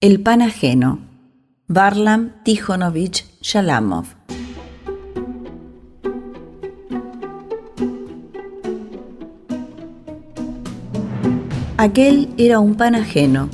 [0.00, 1.00] El pan ajeno.
[1.66, 4.04] Varlam Tijonovich Shalamov.
[11.76, 13.48] Aquel era un pan ajeno.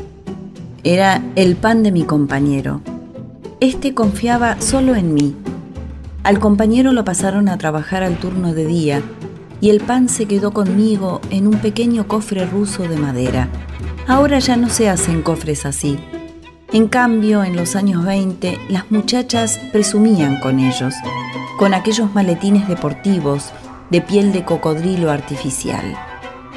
[0.83, 2.83] Era el pan de mi compañero.
[3.61, 5.35] Este confiaba solo en mí.
[6.25, 9.03] Al compañero lo pasaron a trabajar al turno de día
[9.63, 13.49] y el pan se quedó conmigo en un pequeño cofre ruso de madera.
[14.07, 15.99] Ahora ya no se hacen cofres así
[16.75, 20.93] en cambio, en los años 20, las muchachas presumían con ellos,
[21.57, 23.53] con aquellos maletines deportivos
[23.91, 25.85] de piel de cocodrilo artificial.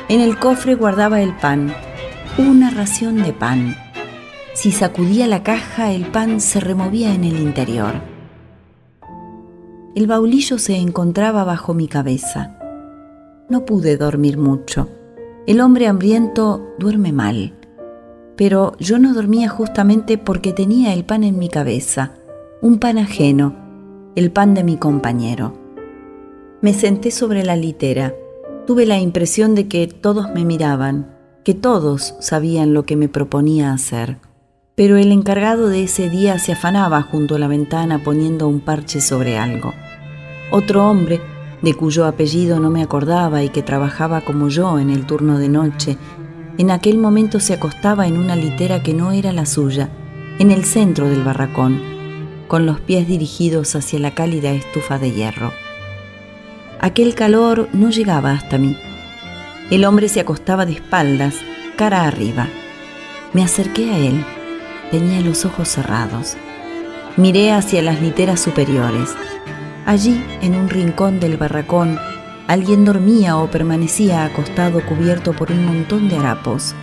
[0.10, 1.72] En el cofre guardaba el pan,
[2.40, 3.76] una ración de pan.
[4.56, 8.02] Si sacudía la caja, el pan se removía en el interior.
[9.94, 12.58] El baulillo se encontraba bajo mi cabeza.
[13.50, 14.90] No pude dormir mucho.
[15.46, 17.57] El hombre hambriento duerme mal
[18.38, 22.14] pero yo no dormía justamente porque tenía el pan en mi cabeza,
[22.62, 23.56] un pan ajeno,
[24.16, 25.54] el pan de mi compañero.
[26.62, 28.16] Me senté sobre la litera.
[28.66, 33.74] Tuve la impresión de que todos me miraban, que todos sabían lo que me proponía
[33.74, 34.18] hacer.
[34.76, 39.02] Pero el encargado de ese día se afanaba junto a la ventana poniendo un parche
[39.02, 39.74] sobre algo.
[40.52, 41.22] Otro hombre,
[41.62, 45.50] de cuyo apellido no me acordaba y que trabajaba como yo en el turno de
[45.50, 45.98] noche,
[46.58, 49.90] en aquel momento se acostaba en una litera que no era la suya,
[50.40, 51.82] en el centro del barracón,
[52.48, 55.52] con los pies dirigidos hacia la cálida estufa de hierro.
[56.80, 58.76] Aquel calor no llegaba hasta mí.
[59.70, 61.36] El hombre se acostaba de espaldas,
[61.76, 62.48] cara arriba.
[63.34, 64.24] Me acerqué a él.
[64.92, 66.38] Tenía los ojos cerrados.
[67.18, 69.16] Miré hacia las literas superiores.
[69.86, 72.00] Allí, en un rincón del barracón,
[72.48, 76.74] Alguien dormía o permanecía acostado cubierto por un montón de harapos.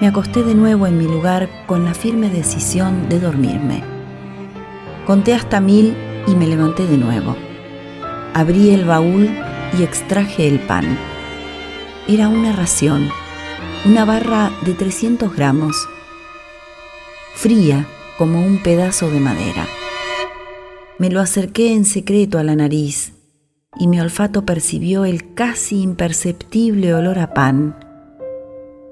[0.00, 3.84] Me acosté de nuevo en mi lugar con la firme decisión de dormirme.
[5.06, 5.94] Conté hasta mil
[6.26, 7.36] y me levanté de nuevo.
[8.32, 9.28] Abrí el baúl
[9.78, 10.98] y extraje el pan.
[12.08, 13.10] Era una ración,
[13.84, 15.76] una barra de 300 gramos,
[17.34, 19.66] fría como un pedazo de madera.
[20.98, 23.15] Me lo acerqué en secreto a la nariz
[23.78, 27.76] y mi olfato percibió el casi imperceptible olor a pan.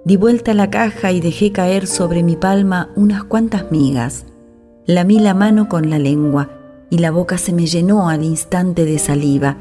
[0.05, 4.27] Di vuelta la caja y dejé caer sobre mi palma unas cuantas migas.
[4.87, 6.51] Lamí la mano con la lengua
[6.91, 9.57] y la boca se me llenó al instante de saliva.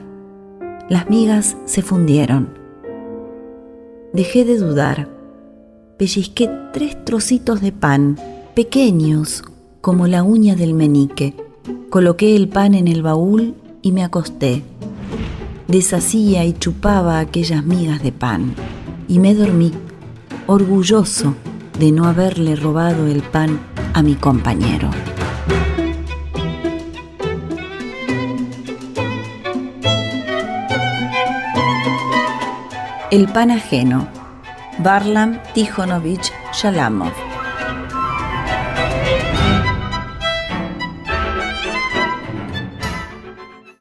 [0.89, 2.50] Las migas se fundieron.
[4.12, 5.07] Dejé de dudar.
[5.97, 8.17] Pellizqué tres trocitos de pan,
[8.53, 9.44] pequeños
[9.79, 11.35] como la uña del menique.
[11.89, 14.63] Coloqué el pan en el baúl y me acosté
[15.68, 18.56] deshacía y chupaba aquellas migas de pan
[19.07, 19.72] y me dormí,
[20.47, 21.35] orgulloso
[21.79, 23.59] de no haberle robado el pan
[23.94, 24.90] a mi compañero.
[33.12, 34.07] El pan ajeno.
[34.80, 37.22] Barlam Tijonovich Shalamov.